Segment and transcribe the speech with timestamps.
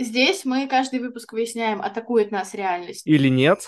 [0.00, 3.04] Здесь мы каждый выпуск выясняем, атакует нас реальность.
[3.04, 3.66] Или нет?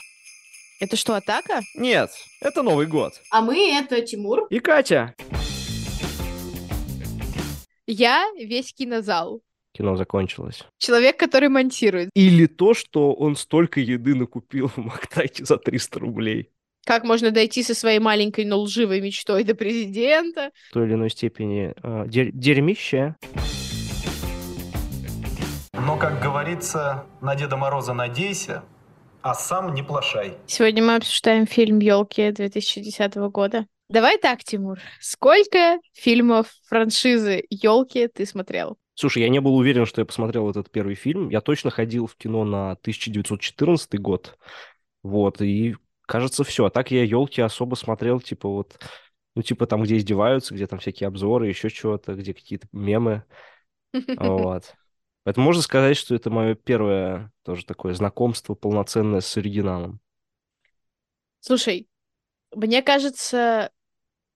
[0.78, 1.60] Это что, атака?
[1.74, 2.10] Нет,
[2.40, 3.14] это Новый год.
[3.32, 4.46] А мы— это Тимур.
[4.48, 5.14] И Катя.
[7.88, 9.42] Я весь кинозал.
[9.72, 10.62] Кино закончилось.
[10.78, 12.10] Человек, который монтирует.
[12.14, 16.50] Или то, что он столько еды накупил в Мактайте за 300 рублей.
[16.86, 20.52] Как можно дойти со своей маленькой, но лживой мечтой до президента?
[20.70, 23.16] В той или иной степени э, дер- дерьмище.
[25.90, 28.62] Но, как говорится, на Деда Мороза надейся,
[29.22, 30.36] а сам не плашай.
[30.46, 33.66] Сегодня мы обсуждаем фильм «Елки» 2010 года.
[33.88, 34.78] Давай так, Тимур.
[35.00, 38.78] Сколько фильмов франшизы «Елки» ты смотрел?
[38.94, 41.28] Слушай, я не был уверен, что я посмотрел этот первый фильм.
[41.28, 44.38] Я точно ходил в кино на 1914 год.
[45.02, 45.74] Вот, и
[46.06, 46.66] кажется, все.
[46.66, 48.78] А так я елки особо смотрел, типа вот,
[49.34, 53.24] ну, типа там, где издеваются, где там всякие обзоры, еще чего-то, где какие-то мемы.
[54.16, 54.76] Вот.
[55.24, 60.00] Поэтому можно сказать, что это мое первое тоже такое знакомство полноценное с оригиналом.
[61.40, 61.88] Слушай,
[62.54, 63.70] мне кажется,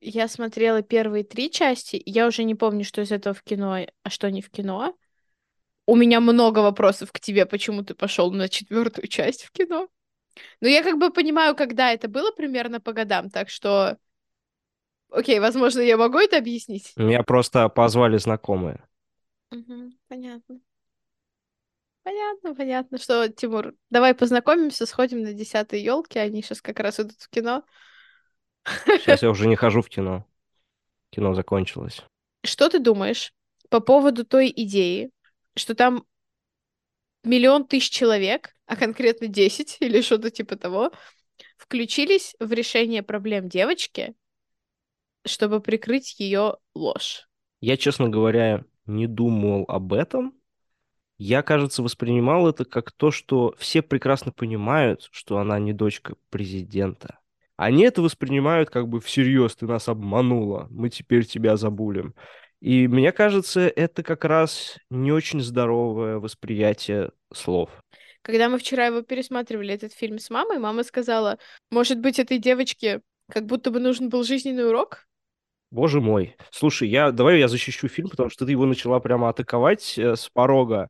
[0.00, 3.86] я смотрела первые три части, и я уже не помню, что из этого в кино,
[4.02, 4.96] а что не в кино.
[5.86, 9.88] У меня много вопросов к тебе, почему ты пошел на четвертую часть в кино.
[10.60, 13.98] Но я как бы понимаю, когда это было примерно по годам, так что...
[15.10, 16.92] Окей, возможно, я могу это объяснить?
[16.96, 18.82] Меня просто позвали знакомые.
[19.52, 20.60] Угу, понятно.
[22.04, 27.18] Понятно, понятно, что, Тимур, давай познакомимся, сходим на десятые елки, они сейчас как раз идут
[27.18, 27.64] в кино.
[28.98, 30.26] Сейчас я уже не хожу в кино.
[31.10, 32.02] Кино закончилось.
[32.44, 33.32] Что ты думаешь
[33.70, 35.10] по поводу той идеи,
[35.56, 36.04] что там
[37.22, 40.92] миллион тысяч человек, а конкретно 10 или что-то типа того,
[41.56, 44.14] включились в решение проблем девочки,
[45.24, 47.26] чтобы прикрыть ее ложь?
[47.62, 50.38] Я, честно говоря, не думал об этом,
[51.18, 57.18] я, кажется, воспринимал это как то, что все прекрасно понимают, что она не дочка президента.
[57.56, 62.14] Они это воспринимают как бы всерьез, ты нас обманула, мы теперь тебя забулим.
[62.60, 67.70] И мне кажется, это как раз не очень здоровое восприятие слов.
[68.22, 71.38] Когда мы вчера его пересматривали, этот фильм с мамой, мама сказала,
[71.70, 75.06] может быть, этой девочке как будто бы нужен был жизненный урок?
[75.70, 76.36] Боже мой.
[76.50, 80.28] Слушай, я, давай я защищу фильм, потому что ты его начала прямо атаковать э, с
[80.28, 80.88] порога.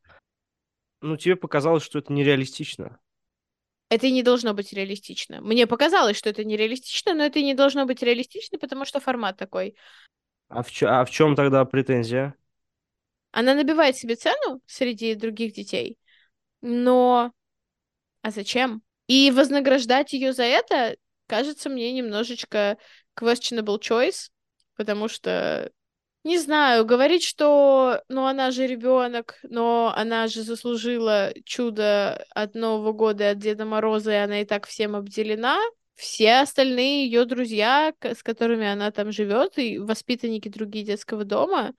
[1.05, 2.99] Ну, тебе показалось, что это нереалистично.
[3.91, 5.43] Это и не должно быть реалистично.
[5.43, 9.37] Мне показалось, что это нереалистично, но это и не должно быть реалистично, потому что формат
[9.37, 9.77] такой.
[10.49, 12.35] А в, чё, а в чем тогда претензия?
[13.33, 15.99] Она набивает себе цену среди других детей,
[16.63, 17.33] но...
[18.23, 18.83] А зачем?
[19.07, 22.79] И вознаграждать ее за это кажется мне немножечко
[23.15, 24.31] questionable choice,
[24.77, 25.71] потому что
[26.25, 32.93] не знаю, говорить, что, ну, она же ребенок, но она же заслужила чудо от Нового
[32.93, 35.59] года, от Деда Мороза, и она и так всем обделена.
[35.95, 41.75] Все остальные ее друзья, с которыми она там живет, и воспитанники другие детского дома,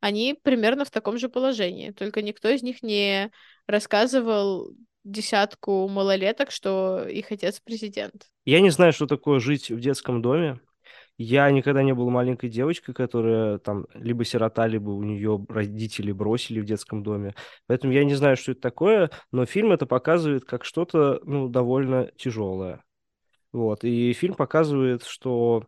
[0.00, 1.90] они примерно в таком же положении.
[1.90, 3.30] Только никто из них не
[3.66, 4.72] рассказывал
[5.04, 8.28] десятку малолеток, что их отец президент.
[8.44, 10.58] Я не знаю, что такое жить в детском доме.
[11.22, 16.60] Я никогда не был маленькой девочкой, которая там либо сирота, либо у нее родители бросили
[16.60, 17.34] в детском доме.
[17.66, 22.10] Поэтому я не знаю, что это такое, но фильм это показывает как что-то, ну, довольно
[22.16, 22.82] тяжелое.
[23.52, 23.84] Вот.
[23.84, 25.66] И фильм показывает, что,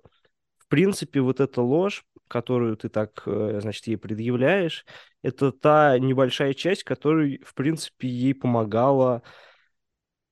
[0.56, 4.86] в принципе, вот эта ложь, которую ты так, э, значит, ей предъявляешь,
[5.20, 9.22] это та небольшая часть, которая, в принципе, ей помогала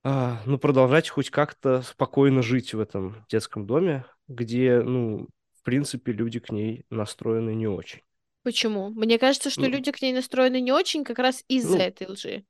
[0.02, 6.38] ну, продолжать хоть как-то спокойно жить в этом детском доме, где, ну, в принципе, люди
[6.40, 8.00] к ней настроены не очень.
[8.42, 8.88] Почему?
[8.90, 12.06] Мне кажется, что ну, люди к ней настроены не очень как раз из-за ну, этой
[12.06, 12.44] лжи.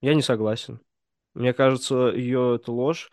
[0.00, 0.80] Я не согласен.
[1.34, 3.10] Мне кажется, ее это ложь.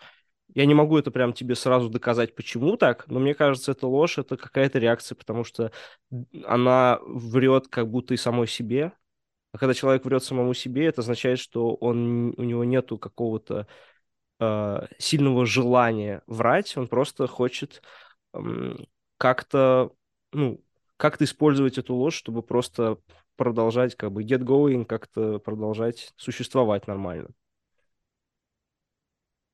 [0.55, 4.17] Я не могу это прям тебе сразу доказать, почему так, но мне кажется, это ложь,
[4.17, 5.71] это какая-то реакция, потому что
[6.43, 8.93] она врет как будто и самой себе,
[9.51, 13.67] а когда человек врет самому себе, это означает, что он, у него нету какого-то
[14.39, 17.81] э, сильного желания врать, он просто хочет
[19.17, 19.91] как-то,
[20.31, 20.61] ну,
[20.97, 22.97] как-то использовать эту ложь, чтобы просто
[23.35, 27.29] продолжать, как бы, get going, как-то продолжать существовать нормально.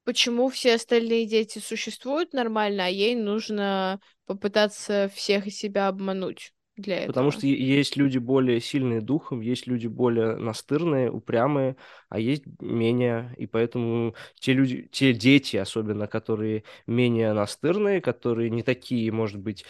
[0.03, 6.53] Почему все остальные дети существуют нормально, а ей нужно попытаться всех себя обмануть?
[6.77, 7.07] Для этого.
[7.07, 11.77] Потому что есть люди более сильные духом, есть люди более настырные, упрямые,
[12.09, 13.33] а есть менее.
[13.37, 19.65] И поэтому те люди, те дети особенно, которые менее настырные, которые не такие, может быть,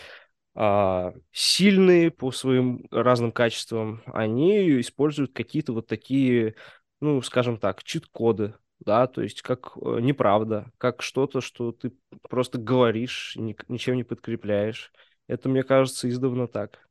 [0.55, 6.55] а, сильные по своим разным качествам, они используют какие-то вот такие,
[7.01, 11.91] ну, скажем так, чит-коды, да, то есть как э, неправда, как что-то, что ты
[12.29, 14.93] просто говоришь, ни, ничем не подкрепляешь.
[15.27, 16.84] Это, мне кажется, издавна так.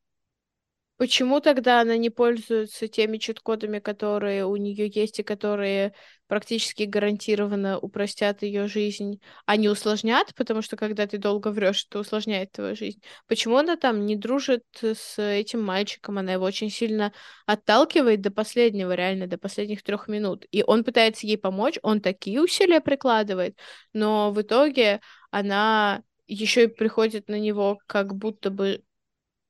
[0.96, 5.92] Почему тогда она не пользуется теми чит-кодами, которые у нее есть и которые
[6.28, 11.98] практически гарантированно упростят ее жизнь, а не усложнят, потому что когда ты долго врешь, это
[11.98, 13.02] усложняет твою жизнь.
[13.26, 16.18] Почему она там не дружит с этим мальчиком?
[16.18, 17.12] Она его очень сильно
[17.44, 20.46] отталкивает до последнего, реально, до последних трех минут.
[20.52, 23.58] И он пытается ей помочь, он такие усилия прикладывает,
[23.92, 25.00] но в итоге
[25.32, 28.84] она еще и приходит на него как будто бы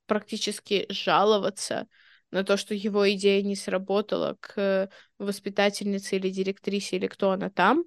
[0.05, 1.87] практически жаловаться
[2.31, 7.85] на то, что его идея не сработала к воспитательнице или директрисе, или кто она там.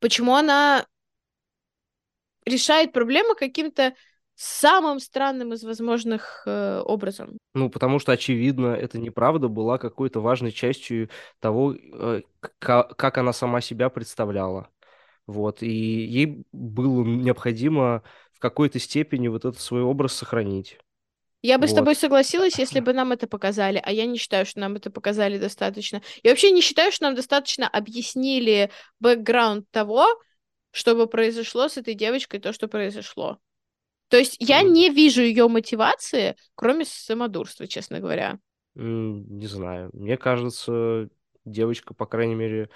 [0.00, 0.86] Почему она
[2.44, 3.94] решает проблемы каким-то
[4.34, 7.38] самым странным из возможных э, образом.
[7.54, 12.22] Ну, потому что, очевидно, это неправда была какой-то важной частью того, э,
[12.58, 14.68] как она сама себя представляла.
[15.26, 18.02] Вот, и ей было необходимо
[18.42, 20.76] какой-то степени вот этот свой образ сохранить.
[21.42, 21.70] Я бы вот.
[21.70, 24.90] с тобой согласилась, если бы нам это показали, а я не считаю, что нам это
[24.90, 26.02] показали достаточно.
[26.22, 30.06] Я вообще не считаю, что нам достаточно объяснили бэкграунд того,
[30.72, 33.38] чтобы произошло с этой девочкой то, что произошло.
[34.08, 34.68] То есть я mm.
[34.68, 38.38] не вижу ее мотивации, кроме самодурства, честно говоря.
[38.76, 39.90] Mm, не знаю.
[39.92, 41.08] Мне кажется,
[41.44, 42.70] девочка, по крайней мере,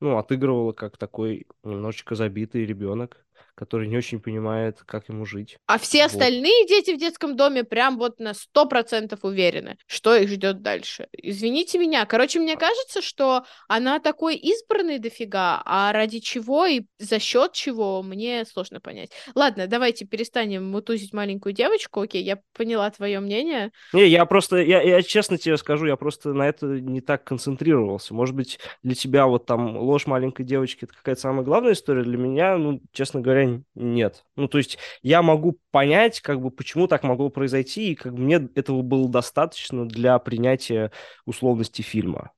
[0.00, 5.56] ну, отыгрывала как такой немножечко забитый ребенок который не очень понимает, как ему жить.
[5.66, 6.12] А все вот.
[6.12, 11.08] остальные дети в детском доме прям вот на сто процентов уверены, что их ждет дальше.
[11.12, 12.06] Извините меня.
[12.06, 18.02] Короче, мне кажется, что она такой избранный дофига, а ради чего и за счет чего,
[18.02, 19.10] мне сложно понять.
[19.34, 22.00] Ладно, давайте перестанем мутузить маленькую девочку.
[22.00, 23.72] Окей, я поняла твое мнение.
[23.92, 28.14] Не, я просто, я, я честно тебе скажу, я просто на это не так концентрировался.
[28.14, 32.02] Может быть, для тебя вот там ложь маленькой девочки это какая-то самая главная история.
[32.02, 33.41] Для меня, ну, честно говоря,
[33.74, 34.24] нет.
[34.36, 38.20] Ну, то есть я могу понять, как бы, почему так могло произойти, и как бы
[38.20, 40.92] мне этого было достаточно для принятия
[41.24, 42.32] условности фильма.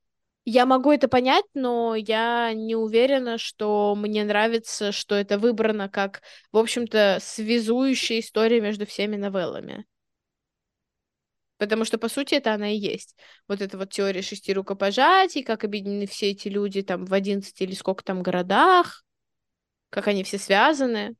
[0.46, 6.20] Я могу это понять, но я не уверена, что мне нравится, что это выбрано как,
[6.52, 9.86] в общем-то, связующая история между всеми новеллами.
[11.56, 13.16] Потому что, по сути, это она и есть.
[13.48, 17.74] Вот эта вот теория шести рукопожатий, как объединены все эти люди там в 11 или
[17.74, 19.03] сколько там городах
[19.94, 21.14] как они все связаны,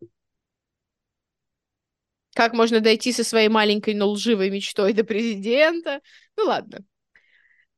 [2.34, 6.00] как можно дойти со своей маленькой, но лживой мечтой до президента.
[6.36, 6.80] Ну ладно.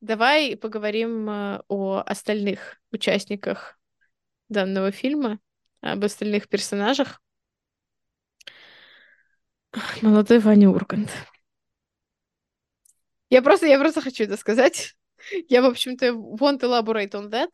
[0.01, 3.79] Давай поговорим э, о остальных участниках
[4.49, 5.39] данного фильма,
[5.83, 7.21] об остальных персонажах.
[10.01, 11.11] Молодой Ваня Ургант.
[13.29, 14.95] Я просто, я просто хочу это сказать.
[15.49, 17.51] Я, в общем-то, want to elaborate on that.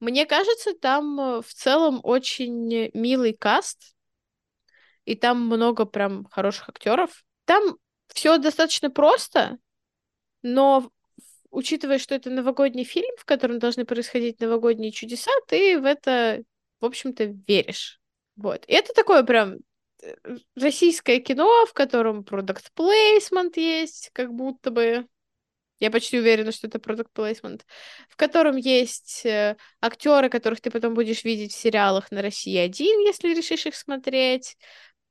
[0.00, 3.94] Мне кажется, там э, в целом очень милый каст,
[5.04, 7.24] и там много прям хороших актеров.
[7.44, 7.76] Там
[8.08, 9.58] все достаточно просто,
[10.42, 10.90] но
[11.50, 16.42] учитывая, что это новогодний фильм, в котором должны происходить новогодние чудеса, ты в это,
[16.80, 18.00] в общем-то, веришь.
[18.36, 18.64] Вот.
[18.66, 19.56] И это такое прям
[20.02, 20.14] э,
[20.56, 25.06] российское кино, в котором продукт плейсмент есть, как будто бы.
[25.80, 27.62] Я почти уверена, что это product placement,
[28.08, 32.98] в котором есть э, актеры, которых ты потом будешь видеть в сериалах на России один,
[33.00, 34.56] если решишь их смотреть.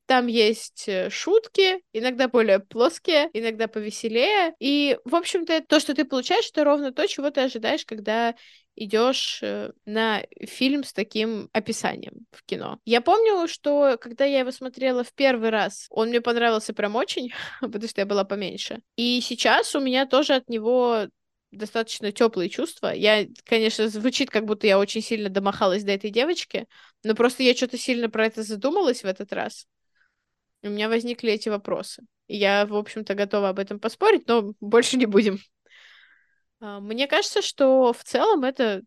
[0.08, 4.54] Там есть э, шутки, иногда более плоские, иногда повеселее.
[4.60, 8.36] И, в общем-то, то, что ты получаешь, это ровно то, чего ты ожидаешь, когда
[8.78, 12.80] идешь э, на фильм с таким описанием в кино.
[12.86, 17.34] Я помню, что когда я его смотрела в первый раз, он мне понравился прям очень,
[17.62, 18.82] потому что я была поменьше.
[18.96, 21.08] И сейчас у меня тоже от него
[21.52, 22.94] достаточно теплые чувства.
[22.94, 26.68] Я, конечно, звучит, как будто я очень сильно домахалась до этой девочки,
[27.04, 29.66] но просто я что-то сильно про это задумалась в этот раз.
[30.62, 32.04] У меня возникли эти вопросы.
[32.28, 35.40] Я, в общем-то, готова об этом поспорить, но больше не будем.
[36.60, 38.82] А, мне кажется, что в целом это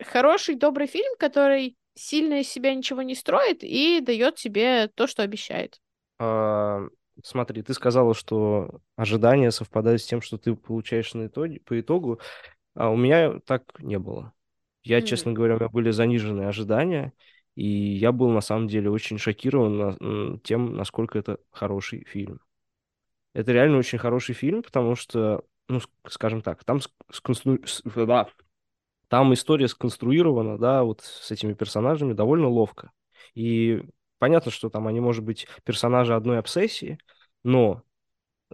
[0.00, 5.22] хороший, добрый фильм, который сильно из себя ничего не строит и дает тебе то, что
[5.22, 5.80] обещает.
[6.18, 6.82] А,
[7.22, 12.20] смотри, ты сказала, что ожидания совпадают с тем, что ты получаешь на итоге, по итогу,
[12.74, 14.32] а у меня так не было.
[14.82, 15.06] Я, mm-hmm.
[15.06, 17.12] честно говоря, у меня были заниженные ожидания,
[17.54, 22.40] и я был на самом деле очень шокирован тем, насколько это хороший фильм.
[23.32, 26.80] Это реально очень хороший фильм, потому что ну, скажем так, там
[27.10, 27.58] сконстру...
[27.94, 28.28] да,
[29.08, 32.90] там история сконструирована, да, вот с этими персонажами довольно ловко.
[33.34, 33.82] И
[34.18, 36.98] понятно, что там они, может быть, персонажи одной обсессии,
[37.42, 37.82] но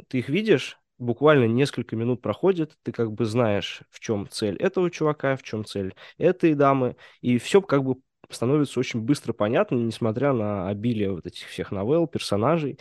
[0.09, 4.90] ты их видишь, буквально несколько минут проходит, ты как бы знаешь, в чем цель этого
[4.90, 7.97] чувака, в чем цель этой дамы, и все как бы
[8.29, 12.79] становится очень быстро понятно, несмотря на обилие вот этих всех новелл, персонажей.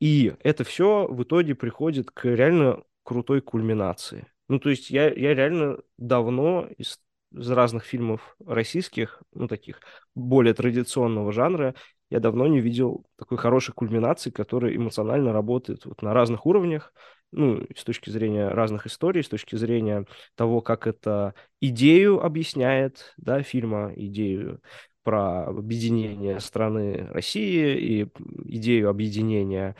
[0.00, 4.26] И это все в итоге приходит к реально крутой кульминации.
[4.48, 7.00] Ну, то есть я, я реально давно из,
[7.32, 9.80] из разных фильмов российских, ну, таких
[10.14, 11.74] более традиционного жанра,
[12.10, 16.92] я давно не видел такой хорошей кульминации, которая эмоционально работает вот на разных уровнях,
[17.32, 23.42] ну, с точки зрения разных историй, с точки зрения того, как это идею объясняет, да,
[23.42, 24.60] фильма, идею
[25.02, 28.08] про объединение страны России и
[28.44, 29.76] идею объединения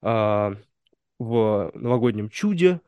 [0.00, 0.54] а,
[1.20, 2.80] в новогоднем чуде.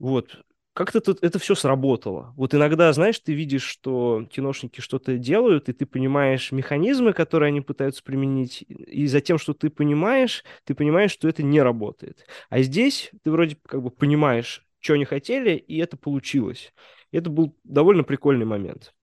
[0.00, 0.44] Вот,
[0.74, 2.34] как-то тут это все сработало.
[2.36, 7.60] Вот иногда, знаешь, ты видишь, что киношники что-то делают, и ты понимаешь механизмы, которые они
[7.60, 12.26] пытаются применить, и за тем, что ты понимаешь, ты понимаешь, что это не работает.
[12.50, 16.74] А здесь ты вроде как бы понимаешь, что они хотели, и это получилось.
[17.12, 18.94] Это был довольно прикольный момент.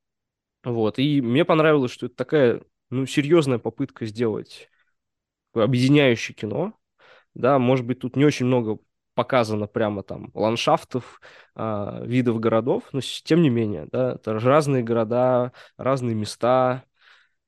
[0.65, 4.69] Вот, и мне понравилось, что это такая, ну, серьезная попытка сделать
[5.53, 6.77] объединяющее кино,
[7.33, 8.79] да, может быть, тут не очень много
[9.13, 11.21] показано прямо там ландшафтов,
[11.55, 16.85] э, видов городов, но тем не менее, да, это разные города, разные места,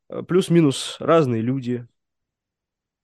[0.10, 1.88] э, плюс-минус разные люди.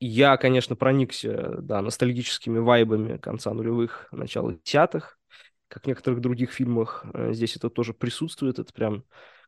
[0.02, 5.20] Я, конечно, проникся, да, ностальгическими вайбами конца нулевых, начала десятых,
[5.68, 9.04] как в некоторых других фильмах э, здесь это тоже присутствует, это прям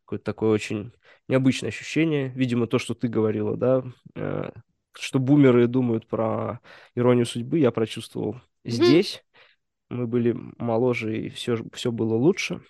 [0.06, 0.94] какое-то такое очень
[1.28, 2.30] необычное ощущение.
[2.30, 3.84] Видимо, то, что ты говорила, да,
[4.16, 4.52] э,
[4.94, 6.60] что бумеры думают про
[6.96, 9.24] иронию судьбы, я прочувствовал здесь.
[9.90, 12.62] Мы были моложе, и все, все было лучше.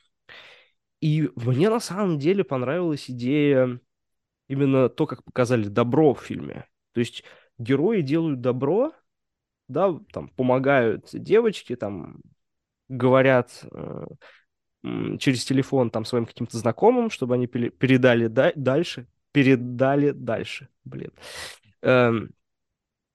[1.01, 3.79] И мне на самом деле понравилась идея
[4.47, 6.65] именно то, как показали добро в фильме.
[6.93, 7.23] То есть
[7.57, 8.91] герои делают добро,
[9.67, 12.21] да, там помогают девочке, там
[12.89, 14.05] говорят э,
[15.19, 21.11] через телефон там своим каким-то знакомым, чтобы они передали да- дальше, передали дальше, блин.
[21.81, 22.31] Эм,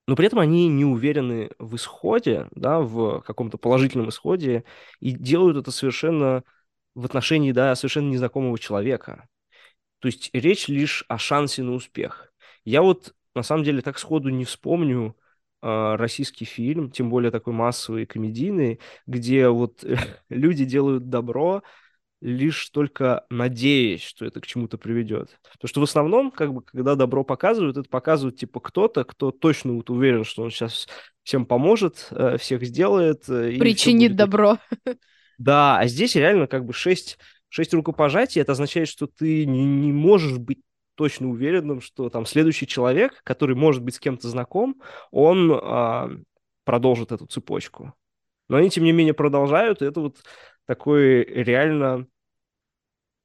[0.06, 4.64] но при этом они не уверены в исходе, да, в каком-то положительном исходе,
[5.00, 6.44] и делают это совершенно
[6.94, 9.28] в отношении, да, совершенно незнакомого человека.
[10.00, 12.32] То есть речь лишь о шансе на успех.
[12.64, 15.16] Я вот, на самом деле, так сходу не вспомню
[15.62, 19.84] э, российский фильм, тем более такой массовый, комедийный, где вот
[20.28, 21.62] люди делают добро,
[22.26, 25.38] лишь только надеясь, что это к чему-то приведет.
[25.52, 29.74] Потому что в основном, как бы, когда добро показывают, это показывают типа кто-то, кто точно
[29.74, 30.88] вот уверен, что он сейчас
[31.22, 33.28] всем поможет, э, всех сделает.
[33.28, 34.18] Э, Причинит будет...
[34.18, 34.58] добро.
[35.38, 37.18] Да, а здесь реально как бы шесть,
[37.48, 40.60] шесть рукопожатий, это означает, что ты не, не можешь быть
[40.96, 44.80] точно уверенным, что там следующий человек, который может быть с кем-то знаком,
[45.10, 46.10] он а,
[46.64, 47.92] продолжит эту цепочку.
[48.48, 50.16] Но они, тем не менее, продолжают, и это вот
[50.64, 52.06] такой реально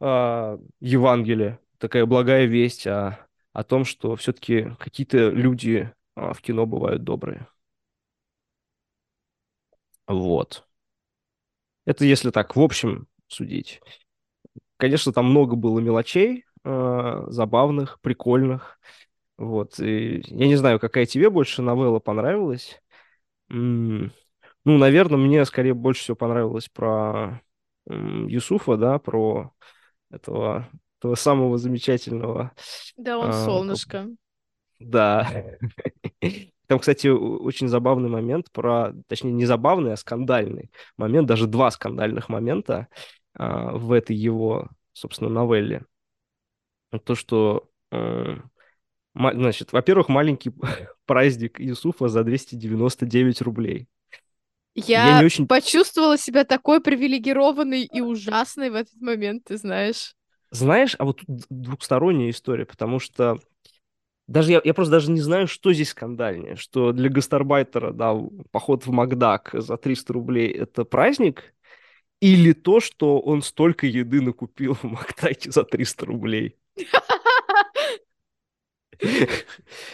[0.01, 6.65] э, Евангелие, такая благая весть о, о том, что все-таки какие-то люди э, в кино
[6.65, 7.47] бывают добрые.
[10.07, 10.67] Вот.
[11.85, 13.81] Это если так, в общем, судить.
[14.77, 18.79] Конечно, там много было мелочей, э, забавных, прикольных.
[19.37, 19.79] Вот.
[19.79, 22.81] И я не знаю, какая тебе больше новелла понравилась.
[23.49, 27.41] Ну, наверное, мне скорее больше всего понравилось про
[27.87, 29.53] Юсуфа, да, про
[30.11, 32.51] этого, этого самого замечательного...
[32.97, 34.07] Да, он а, солнышко.
[34.79, 35.27] Да.
[36.67, 42.29] Там, кстати, очень забавный момент про, точнее, не забавный, а скандальный момент, даже два скандальных
[42.29, 42.87] момента
[43.33, 45.85] а, в этой его, собственно, новелле.
[47.03, 48.37] То, что, э,
[49.13, 50.53] значит, во-первых, маленький
[51.05, 53.87] праздник Юсуфа за 299 рублей.
[54.73, 55.47] Я, я не очень...
[55.47, 60.15] почувствовала себя такой привилегированной и ужасной в этот момент, ты знаешь.
[60.51, 63.39] Знаешь, а вот тут двухсторонняя история, потому что
[64.27, 68.15] даже я, я просто даже не знаю, что здесь скандальнее, что для гастарбайтера, да,
[68.51, 71.53] поход в Макдак за 300 рублей– это праздник,
[72.21, 76.55] или то, что он столько еды накупил в Макдаке за 300 рублей.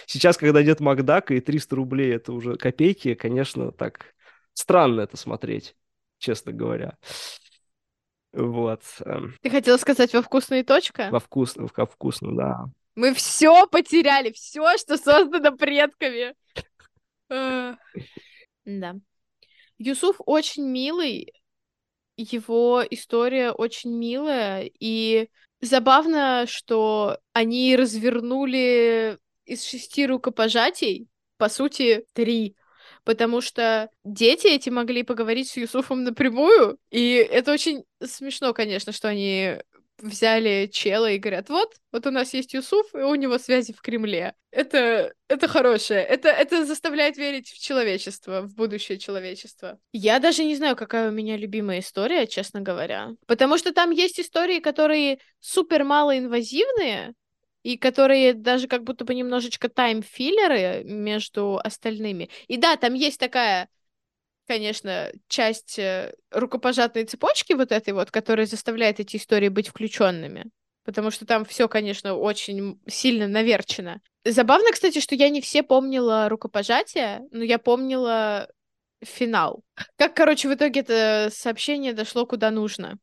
[0.06, 4.14] Сейчас, когда нет Макдака и 300 рублей– это уже копейки, конечно, так
[4.58, 5.76] странно это смотреть,
[6.18, 6.98] честно говоря.
[8.34, 8.82] Вот.
[9.06, 9.36] Эм.
[9.42, 11.10] Ты хотела сказать во вкусную точка?
[11.12, 12.66] Во вкусно, во вкусно, да.
[12.96, 16.36] Мы все потеряли, все, что создано предками.
[17.30, 18.96] Да.
[19.78, 21.34] Юсуф очень милый,
[22.18, 25.30] его история очень милая, и
[25.62, 32.56] забавно, что они развернули из шести рукопожатий, по сути, три
[33.08, 39.08] потому что дети эти могли поговорить с Юсуфом напрямую, и это очень смешно, конечно, что
[39.08, 39.54] они
[40.00, 43.82] взяли чела и говорят, вот, вот у нас есть Юсуф, и у него связи в
[43.82, 44.36] Кремле.
[44.52, 46.02] Это, это хорошее.
[46.02, 49.80] Это, это заставляет верить в человечество, в будущее человечества.
[49.94, 53.12] Я даже не знаю, какая у меня любимая история, честно говоря.
[53.26, 57.14] Потому что там есть истории, которые супер малоинвазивные,
[57.68, 62.30] и которые даже как будто бы немножечко тайм-филлеры между остальными.
[62.48, 63.68] И да, там есть такая
[64.48, 70.46] конечно, часть э, рукопожатной цепочки вот этой вот, которая заставляет эти истории быть включенными.
[70.86, 74.00] Потому что там все, конечно, очень сильно наверчено.
[74.24, 78.48] Забавно, кстати, что я не все помнила рукопожатия, но я помнила
[79.04, 79.66] финал.
[79.98, 82.98] Как, короче, в итоге это сообщение дошло куда нужно.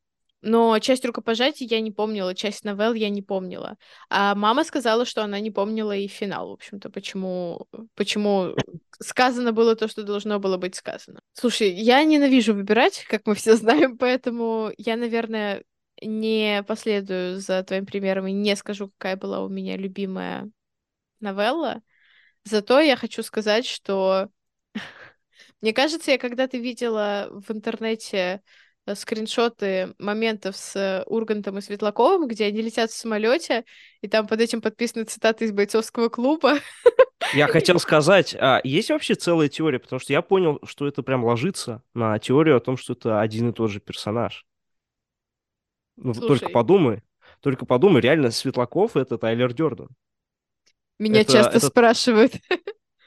[0.47, 3.79] Но часть рукопожатий я не помнила, часть новелл я не помнила.
[4.11, 8.55] А мама сказала, что она не помнила и финал, в общем-то, почему, почему
[9.01, 11.21] сказано было то, что должно было быть сказано.
[11.33, 15.65] Слушай, я ненавижу выбирать, как мы все знаем, поэтому я, наверное,
[16.03, 20.51] не последую за твоим примером и не скажу, какая была у меня любимая
[21.21, 21.81] новелла.
[22.45, 24.29] Зато я хочу сказать, что
[25.63, 28.43] мне кажется, я когда-то видела в интернете
[28.95, 33.65] скриншоты моментов с Ургантом и Светлаковым, где они летят в самолете,
[34.03, 36.59] и там под этим подписаны цитаты из бойцовского клуба.
[37.33, 39.79] Я хотел сказать, а есть вообще целая теория?
[39.79, 43.51] Потому что я понял, что это прям ложится на теорию о том, что это один
[43.51, 44.45] и тот же персонаж.
[45.97, 47.03] Ну, только подумай.
[47.41, 49.89] Только подумай, реально, Светлаков— это Тайлер Дёрден.
[50.99, 51.67] Меня это, часто это...
[51.67, 52.35] спрашивают.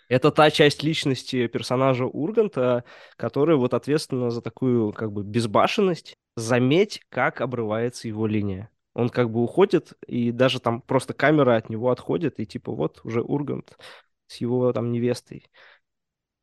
[0.07, 2.83] Это та часть личности персонажа Урганта,
[3.17, 6.15] которая вот ответственна за такую как бы безбашенность.
[6.35, 8.69] Заметь, как обрывается его линия.
[8.93, 13.01] Он как бы уходит, и даже там просто камера от него отходит, и типа вот
[13.03, 13.77] уже Ургант
[14.27, 15.45] с его там невестой.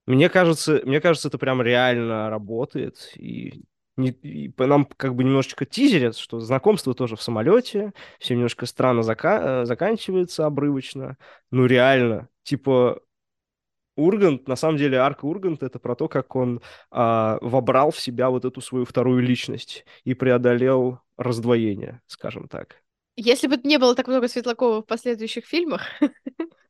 [0.07, 3.65] Мне кажется, мне кажется, это прям реально работает, и,
[3.97, 9.01] не, и нам как бы немножечко тизерят, что знакомство тоже в самолете, все немножко странно
[9.01, 11.17] зака- э, заканчивается обрывочно,
[11.51, 13.01] ну реально, типа
[13.97, 18.31] Ургант, на самом деле, арка Ургант это про то, как он а, вобрал в себя
[18.31, 22.83] вот эту свою вторую личность и преодолел раздвоение, скажем так.
[23.17, 25.83] Если бы не было так много Светлакова в последующих фильмах.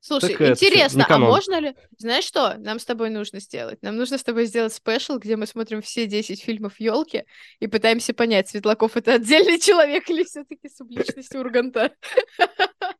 [0.00, 1.74] Слушай, так интересно, а можно ли...
[1.98, 3.82] Знаешь что нам с тобой нужно сделать?
[3.82, 7.24] Нам нужно с тобой сделать спешл, где мы смотрим все 10 фильмов елки
[7.58, 11.92] и пытаемся понять, Светлаков это отдельный человек или все-таки субличность Урганта.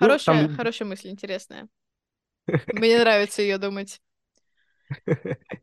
[0.00, 1.66] Ну, хорошая, хорошая мысль, интересная.
[2.72, 4.00] Мне нравится ее думать.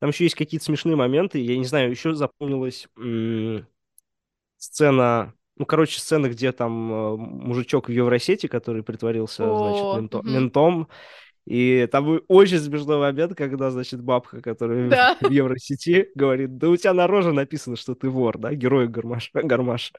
[0.00, 1.38] Там еще есть какие-то смешные моменты.
[1.38, 3.66] Я не знаю, еще запомнилась м-
[4.58, 10.18] сцена, ну, короче, сцена, где там э, мужичок в Евросети, который притворился, О, значит, менто-
[10.18, 10.28] угу.
[10.28, 10.88] ментом.
[11.46, 15.16] И там очень смешной момент, когда, значит, бабка, которая да.
[15.20, 19.30] в Евросети, говорит, да у тебя на роже написано, что ты вор, да, герой Гармаша.
[19.34, 19.92] гармаша.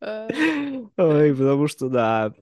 [0.00, 0.28] А.
[0.96, 2.34] Ой, потому что, да,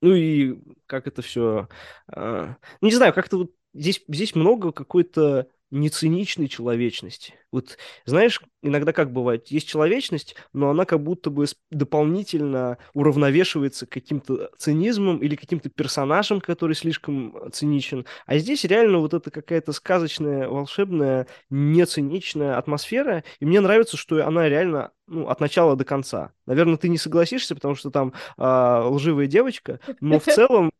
[0.00, 1.68] ну и как это все...
[2.14, 7.34] Э, ну, не знаю, как-то вот здесь, здесь много какой-то нециничной человечности.
[7.52, 14.50] Вот знаешь, иногда как бывает, есть человечность, но она как будто бы дополнительно уравновешивается каким-то
[14.58, 18.06] цинизмом или каким-то персонажем, который слишком циничен.
[18.26, 24.48] А здесь реально вот эта какая-то сказочная, волшебная, нециничная атмосфера, и мне нравится, что она
[24.48, 26.32] реально ну, от начала до конца.
[26.46, 30.70] Наверное, ты не согласишься, потому что там э, лживая девочка, но в целом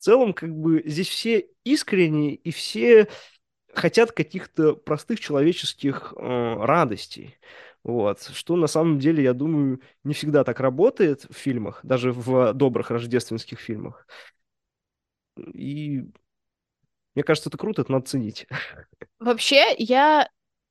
[0.00, 3.06] в целом, как бы здесь все искренние и все
[3.74, 7.38] хотят каких-то простых человеческих э, радостей.
[7.82, 8.22] Вот.
[8.22, 12.90] Что на самом деле, я думаю, не всегда так работает в фильмах, даже в добрых
[12.90, 14.06] рождественских фильмах.
[15.54, 16.04] И
[17.14, 18.46] мне кажется, это круто, это надо ценить.
[19.18, 20.28] Вообще, я,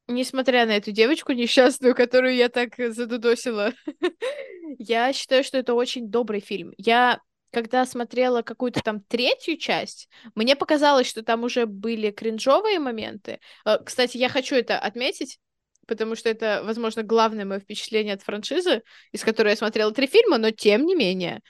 [0.08, 3.74] несмотря на эту девочку несчастную, которую я так задудосила,
[4.78, 6.74] я считаю, что это очень добрый фильм.
[6.78, 7.20] Я
[7.52, 13.40] когда смотрела какую-то там третью часть, мне показалось, что там уже были кринжовые моменты.
[13.66, 15.40] Э, кстати, я хочу это отметить,
[15.88, 20.38] потому что это, возможно, главное мое впечатление от франшизы, из которой я смотрела три фильма,
[20.38, 21.42] но тем не менее.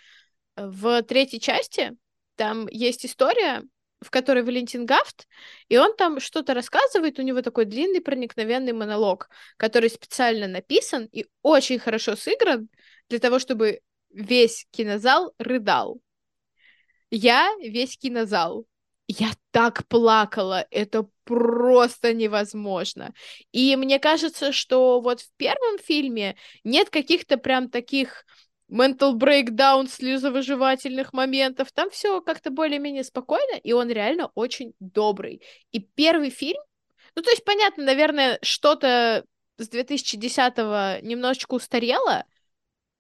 [0.56, 1.96] В третьей части
[2.36, 3.64] там есть история,
[4.02, 5.28] в которой Валентин Гафт,
[5.68, 11.26] и он там что-то рассказывает, у него такой длинный проникновенный монолог, который специально написан и
[11.42, 12.70] очень хорошо сыгран
[13.10, 13.82] для того, чтобы
[14.12, 16.00] весь кинозал рыдал.
[17.12, 18.66] Я весь кинозал.
[19.08, 23.14] Я так плакала, это просто невозможно.
[23.52, 28.24] И мне кажется, что вот в первом фильме нет каких-то прям таких
[28.70, 31.72] mental breakdown слезовыживательных моментов.
[31.72, 35.42] Там все как-то более-менее спокойно, и он реально очень добрый.
[35.72, 36.62] И первый фильм,
[37.16, 39.26] ну, то есть, понятно, наверное, что-то
[39.58, 42.26] с 2010-го немножечко устарело,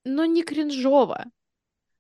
[0.04, 1.26] но не кринжово.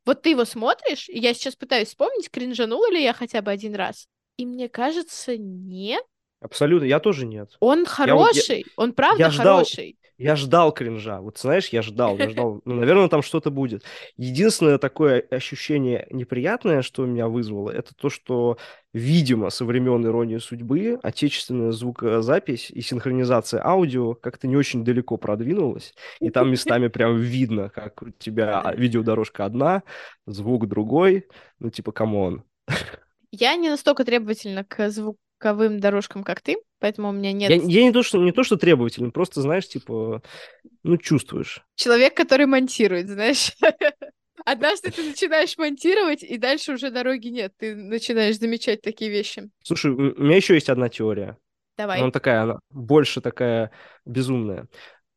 [0.05, 3.75] Вот ты его смотришь, и я сейчас пытаюсь вспомнить, кринжанула ли я хотя бы один
[3.75, 4.07] раз.
[4.37, 6.03] И мне кажется, нет.
[6.39, 7.57] Абсолютно, я тоже нет.
[7.59, 9.98] Он Я вот- хороший, он правда я ждал- хороший.
[10.19, 11.21] Я ждал кринжа.
[11.21, 12.61] Вот знаешь, я ждал, я ждал.
[12.65, 13.83] Ну, наверное, там что-то будет.
[14.17, 18.57] Единственное такое ощущение неприятное, что меня вызвало, это то, что,
[18.91, 25.93] видимо, со времен иронии судьбы отечественная звукозапись и синхронизация аудио как-то не очень далеко продвинулась.
[26.19, 29.83] И там местами прям видно, как у тебя видеодорожка одна,
[30.27, 31.27] звук другой.
[31.59, 32.43] Ну, типа, come on.
[33.31, 34.89] Я не настолько требовательна к
[35.39, 37.49] звуковым дорожкам, как ты, поэтому у меня нет...
[37.49, 40.21] Я, я не, то, что, не то, что требовательный, просто, знаешь, типа,
[40.83, 41.63] ну, чувствуешь.
[41.75, 43.53] Человек, который монтирует, знаешь.
[44.45, 47.53] Однажды ты начинаешь монтировать, и дальше уже дороги нет.
[47.57, 49.49] Ты начинаешь замечать такие вещи.
[49.63, 51.37] Слушай, у меня еще есть одна теория.
[51.77, 52.01] Давай.
[52.01, 53.71] Она такая, она больше такая
[54.05, 54.67] безумная.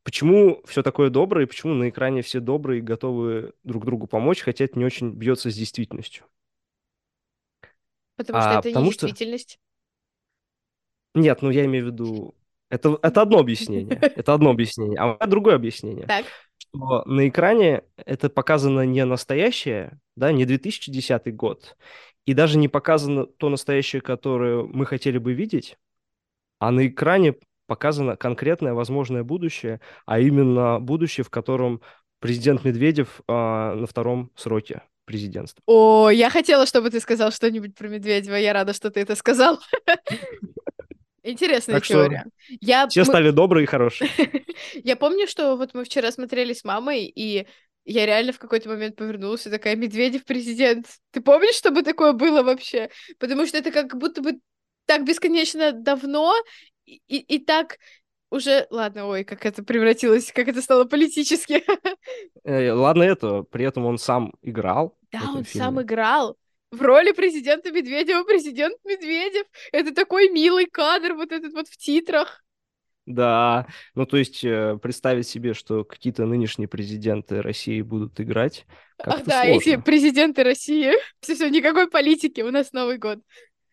[0.05, 4.41] Почему все такое доброе, и почему на экране все добрые и готовы друг другу помочь,
[4.41, 6.25] хотя это не очень бьется с действительностью?
[8.17, 9.59] Потому что а, это не потому что- действительность.
[11.15, 12.35] Нет, ну я имею в виду...
[12.71, 13.99] Это, это одно объяснение.
[14.17, 14.99] Это одно объяснение.
[14.99, 16.07] А у меня другое объяснение.
[16.07, 16.25] Так.
[16.57, 21.77] Что на экране это показано не настоящее, да, не 2010 год,
[22.25, 25.77] и даже не показано то настоящее, которое мы хотели бы видеть,
[26.61, 27.35] а на экране
[27.67, 31.83] показано конкретное возможное будущее, а именно будущее, в котором
[32.21, 35.61] президент Медведев а, на втором сроке президентства.
[35.67, 38.37] О, я хотела, чтобы ты сказал что-нибудь про Медведева.
[38.37, 39.59] Я рада, что ты это сказал.
[41.25, 42.27] Интересная Так что теория.
[42.61, 44.11] Я, Все мы- стали добрые и хорошие.
[44.75, 47.47] я помню, что вот мы вчера смотрели с мамой, и
[47.85, 50.87] я реально в какой-то момент повернулась и такая, Медведев президент.
[51.11, 52.91] Ты помнишь, чтобы такое было вообще?
[53.19, 54.41] Потому что это как будто бы
[54.87, 56.35] так бесконечно давно,
[56.87, 57.79] и, и, и так
[58.31, 58.67] уже...
[58.71, 61.65] Ладно, ой, как это превратилось, как это стало политически.
[62.45, 64.99] Э, Ладно это, при этом он сам играл.
[65.13, 65.65] Да, он фильме.
[65.65, 66.37] сам играл
[66.73, 69.47] в роли президента Медведева, президент Медведев.
[69.71, 72.43] Это такой милый кадр, вот этот вот в титрах.
[73.05, 78.65] Да, ну то есть э, представить себе, что какие-то нынешние президенты России будут играть,
[78.99, 79.83] Ах да, эти сложно.
[79.83, 80.93] президенты России.
[81.21, 83.19] Все, все, никакой политики, у нас Новый год.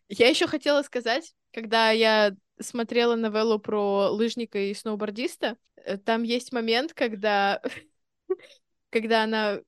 [0.08, 6.52] Я еще хотела сказать, когда я смотрела новеллу про лыжника и сноубордиста, э, там есть
[6.52, 7.62] момент, когда,
[8.90, 9.60] когда она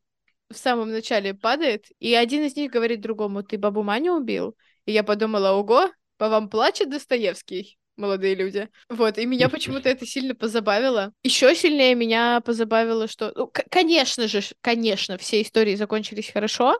[0.51, 4.55] в самом начале падает, и один из них говорит другому, ты бабу Маню убил?
[4.85, 8.69] И я подумала, ого, по вам плачет Достоевский, молодые люди.
[8.89, 11.13] Вот, и меня почему-то это сильно позабавило.
[11.23, 16.79] Еще сильнее меня позабавило, что, ну, конечно же, конечно, все истории закончились хорошо,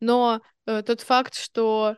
[0.00, 1.96] но э, тот факт, что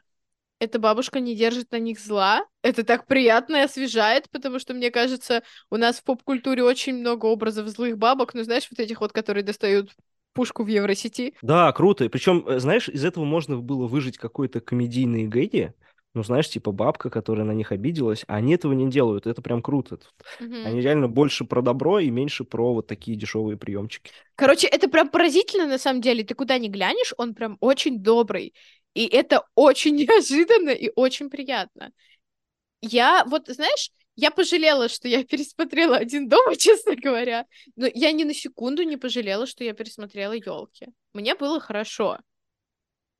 [0.58, 4.90] эта бабушка не держит на них зла, это так приятно и освежает, потому что, мне
[4.90, 9.12] кажется, у нас в поп-культуре очень много образов злых бабок, ну, знаешь, вот этих вот,
[9.12, 9.92] которые достают
[10.36, 11.34] пушку в Евросети.
[11.42, 12.08] Да, круто.
[12.08, 15.74] Причем, э, знаешь, из этого можно было выжить какой-то комедийный гэги.
[16.14, 19.26] Ну, знаешь, типа бабка, которая на них обиделась, а они этого не делают.
[19.26, 19.98] Это прям круто.
[20.40, 20.66] Мгм.
[20.66, 24.10] Они реально больше про добро и меньше про вот такие дешевые приемчики.
[24.34, 26.24] Короче, это прям поразительно на самом деле.
[26.24, 28.54] Ты куда ни глянешь, он прям очень добрый.
[28.94, 31.90] И это очень неожиданно и очень приятно.
[32.80, 37.46] Я вот, знаешь, я пожалела, что я пересмотрела один дома, честно говоря.
[37.76, 40.88] Но я ни на секунду не пожалела, что я пересмотрела елки.
[41.12, 42.18] Мне было хорошо.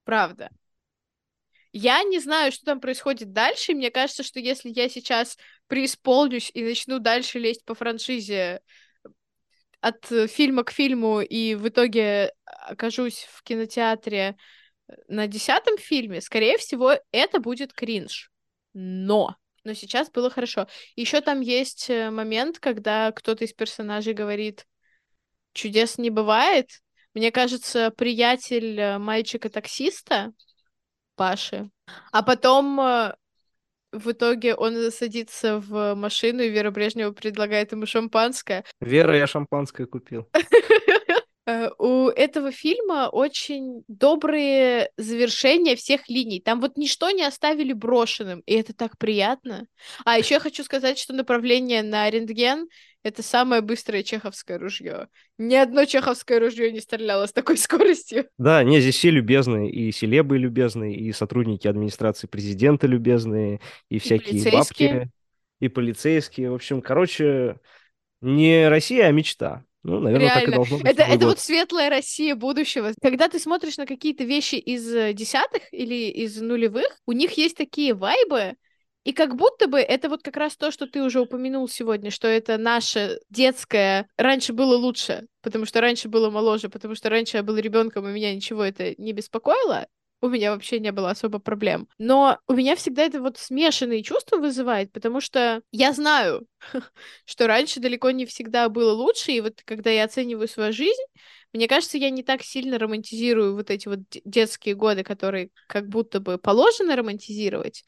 [0.05, 0.51] Правда.
[1.73, 3.73] Я не знаю, что там происходит дальше.
[3.73, 8.61] и Мне кажется, что если я сейчас преисполнюсь и начну дальше лезть по франшизе
[9.81, 14.37] от фильма к фильму и в итоге окажусь в кинотеатре
[15.09, 18.31] на десятом фильме, скорее всего, это будет кринж.
[18.73, 20.68] Но, но сейчас было хорошо.
[20.94, 24.64] Еще там есть э, момент, когда кто-то из персонажей говорит,
[25.52, 26.70] чудес не бывает.
[27.14, 30.33] Мне кажется, приятель э, мальчика-таксиста,
[31.16, 31.68] Паши,
[32.12, 33.16] а потом э,
[33.90, 38.64] в итоге он садится в машину, и Вера Брежнева предлагает ему шампанское.
[38.81, 40.29] Вера, я шампанское купил.
[41.47, 46.41] Э, У этого фильма очень добрые завершения всех линий.
[46.41, 49.67] Там вот ничто не оставили брошенным, и это так приятно.
[50.05, 52.67] А еще я хочу сказать, что направление на рентген
[53.05, 55.07] это самое быстрое чеховское ружье.
[55.39, 58.29] Ни одно чеховское ружье не стреляло с такой скоростью.
[58.37, 64.43] Да, не, здесь все любезные, и селебы любезные, и сотрудники администрации президента любезные, и всякие
[64.43, 64.93] полицейские.
[64.93, 65.11] бабки,
[65.61, 66.51] и полицейские.
[66.51, 67.61] В общем, короче,
[68.21, 69.65] не Россия, а мечта.
[69.83, 70.57] Ну, наверное, так и Реально.
[70.57, 70.87] должно быть.
[70.87, 71.29] Это, это год.
[71.29, 72.93] вот светлая Россия будущего.
[73.01, 77.57] Когда ты смотришь на какие-то вещи из э, десятых или из нулевых, у них есть
[77.57, 78.55] такие вайбы,
[79.07, 82.27] и как будто бы это вот как раз то, что ты уже упомянул сегодня, что
[82.27, 87.45] это наше детское раньше было лучше, потому что раньше было моложе, потому что раньше я
[87.45, 89.87] был ребенком, и меня ничего это не беспокоило.
[90.22, 91.88] У меня вообще не было особо проблем.
[91.98, 96.46] Но у меня всегда это вот смешанные чувства вызывает, потому что я знаю,
[97.26, 101.02] что раньше далеко не всегда было лучше, и вот когда я оцениваю свою жизнь,
[101.52, 105.88] мне кажется, я не так сильно романтизирую вот эти вот де- детские годы, которые как
[105.88, 107.85] будто бы положено романтизировать.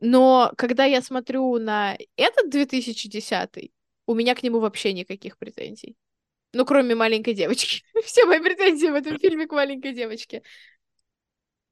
[0.00, 3.72] Но когда я смотрю на этот 2010
[4.06, 5.96] у меня к нему вообще никаких претензий.
[6.54, 7.82] Ну, кроме маленькой девочки.
[8.04, 10.42] Все мои претензии в этом фильме к маленькой девочке.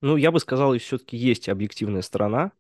[0.01, 2.53] Ну, я бы сказал, все-таки есть объективная сторона,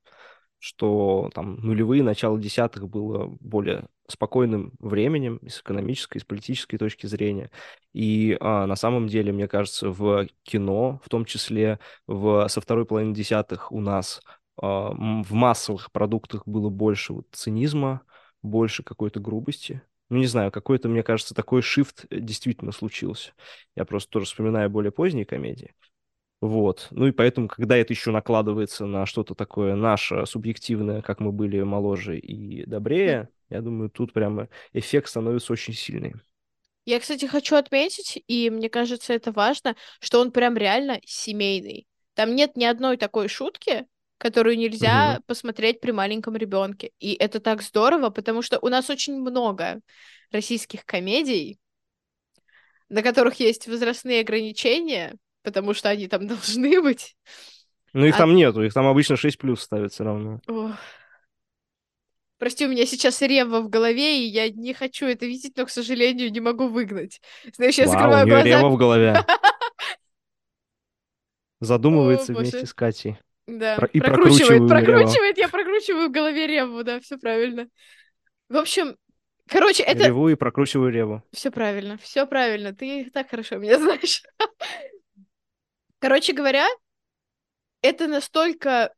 [0.58, 6.76] что там нулевые, начало десятых было более спокойным временем и с экономической, и с политической
[6.76, 7.50] точки зрения.
[7.94, 12.84] И а, на самом деле, мне кажется, в кино, в том числе в, со второй
[12.84, 14.20] половины десятых у нас
[14.60, 18.02] а, в массовых продуктах было больше вот цинизма,
[18.42, 19.82] больше какой-то грубости.
[20.10, 23.32] Ну, не знаю, какой-то, мне кажется, такой шифт действительно случился.
[23.76, 25.72] Я просто тоже вспоминаю более поздние комедии.
[26.40, 26.88] Вот.
[26.90, 31.60] Ну и поэтому, когда это еще накладывается на что-то такое наше, субъективное, как мы были
[31.62, 36.14] моложе и добрее, я думаю, тут прямо эффект становится очень сильный.
[36.84, 41.86] Я, кстати, хочу отметить, и мне кажется, это важно, что он прям реально семейный.
[42.14, 43.86] Там нет ни одной такой шутки,
[44.18, 45.22] которую нельзя Мгм.
[45.26, 46.92] посмотреть при маленьком ребенке.
[46.98, 49.80] И это так здорово, потому что у нас очень много
[50.32, 51.58] российских комедий,
[52.88, 57.16] на которых есть возрастные ограничения, потому что они там должны быть.
[57.92, 60.40] Ну их А- там нету, их там обычно 6 плюс ставят все равно.
[60.48, 60.72] Ох.
[62.38, 65.70] Прости, у меня сейчас рева в голове, и я не хочу это видеть, но, к
[65.70, 67.20] сожалению, не могу выгнать.
[67.54, 68.48] Знаешь, я Вау, у закрываю нее глаза.
[68.48, 69.24] рева в голове.
[71.60, 73.18] Задумывается О, вместе с Катей.
[73.46, 77.66] Да, Про- и прокручивает, прокручивает, я прокручиваю в голове реву, да, все правильно.
[78.48, 78.96] В общем,
[79.48, 81.22] короче, это Реву и прокручиваю реву.
[81.32, 84.22] все правильно, все правильно, ты так хорошо меня знаешь.
[86.00, 86.66] Короче говоря,
[87.82, 88.92] это настолько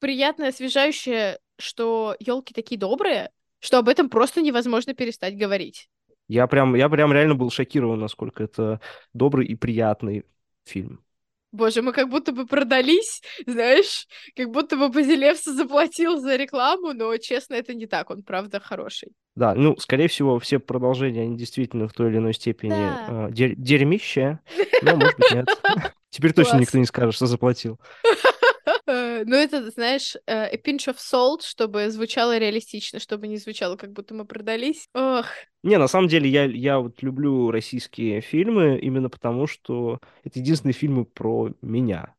[0.00, 5.88] приятно освежающее, что елки такие добрые, что об этом просто невозможно перестать говорить.
[6.28, 8.80] Я прям, я прям реально был шокирован, насколько это
[9.14, 10.24] добрый и приятный
[10.64, 11.04] фильм.
[11.52, 17.14] Боже, мы как будто бы продались, знаешь, как будто бы Базилевса заплатил за рекламу, но,
[17.18, 19.12] честно, это не так, он правда хороший.
[19.34, 23.28] Да, ну, скорее всего, все продолжения, они действительно в той или иной степени Да.
[23.28, 24.40] э, дер- дерьмище,
[24.82, 25.48] но, может быть, нет.
[26.12, 26.60] Теперь точно Класс.
[26.60, 27.80] никто не скажет, что заплатил.
[28.86, 33.92] Ну, это, знаешь, э, a pinch of salt, чтобы звучало реалистично, чтобы не звучало, как
[33.92, 34.88] будто мы продались.
[34.94, 35.26] Ох,
[35.62, 40.74] Не, на самом деле, я, я вот люблю российские фильмы именно потому, что это единственные
[40.74, 42.14] фильмы про меня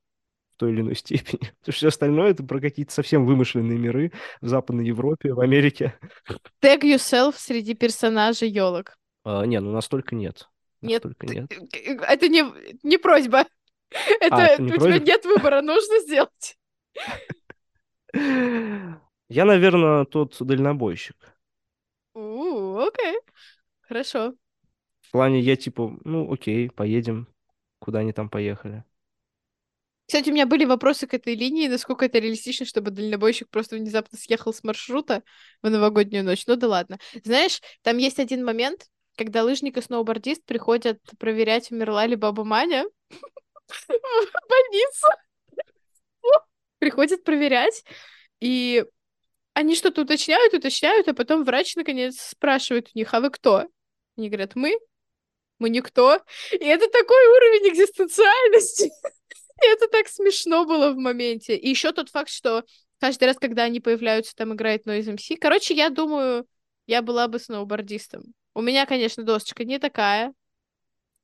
[0.53, 1.39] в той или иной степени.
[1.39, 5.97] Потому что все остальное это про какие-то совсем вымышленные миры в Западной Европе, в Америке.
[6.61, 8.95] tag yourself среди персонажей елок.
[9.23, 10.49] А, не, ну настолько нет.
[10.81, 11.51] Нет, Настолько нет.
[12.01, 12.43] Это не,
[12.83, 13.45] не просьба.
[14.19, 16.57] Это не у тебя нет выбора, нужно сделать.
[18.13, 21.15] Я, наверное, тот дальнобойщик.
[22.13, 23.19] Окей.
[23.81, 24.33] Хорошо.
[25.01, 27.27] В плане я типа, ну окей, поедем,
[27.79, 28.83] куда они там поехали.
[30.05, 34.17] Кстати, у меня были вопросы к этой линии, насколько это реалистично, чтобы дальнобойщик просто внезапно
[34.17, 35.23] съехал с маршрута
[35.61, 36.45] в новогоднюю ночь.
[36.45, 36.99] Ну да ладно.
[37.23, 42.85] Знаешь, там есть один момент, когда лыжник и сноубордист приходят проверять, умерла ли баба Маня
[43.87, 45.07] в больницу.
[46.79, 47.83] Приходят проверять,
[48.39, 48.83] и
[49.53, 53.67] они что-то уточняют, уточняют, а потом врач наконец спрашивает у них, а вы кто?
[54.17, 54.77] Они говорят, мы?
[55.59, 56.19] Мы никто.
[56.51, 58.91] И это такой уровень экзистенциальности.
[59.63, 61.55] И это так смешно было в моменте.
[61.55, 62.63] И еще тот факт, что
[62.99, 65.37] каждый раз, когда они появляются, там играет Noise MC.
[65.37, 66.45] Короче, я думаю,
[66.87, 68.33] я была бы сноубордистом.
[68.55, 70.33] У меня, конечно, досочка не такая,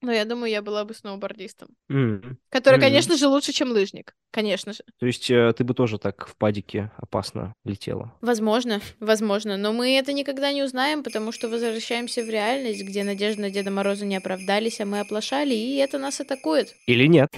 [0.02, 1.70] но я думаю, я была бы сноубордистом.
[1.90, 2.38] М.
[2.50, 2.86] Который, Мгм.
[2.86, 4.14] конечно же, лучше, чем лыжник.
[4.32, 4.84] Конечно же.
[5.00, 8.14] То есть э, ты бы тоже так в падике опасно летела.
[8.22, 9.58] Возможно, возможно.
[9.58, 13.72] Но мы это никогда не узнаем, потому что возвращаемся в реальность, где надежды на Деда
[13.72, 16.76] Мороза не оправдались, а мы оплошали, и это нас атакует.
[16.88, 17.30] Или нет?